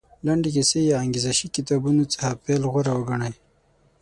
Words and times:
لنډې 0.25 0.49
کیسې 0.55 0.79
یا 0.91 0.97
انګېزه 1.05 1.31
شي 1.37 1.47
کتابونو 1.55 2.03
څخه 2.13 2.27
پیل 2.43 2.61
غوره 2.71 2.91
وګڼي. 2.95 3.33